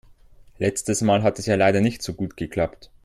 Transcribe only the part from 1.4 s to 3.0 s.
ja leider nicht so gut geklappt.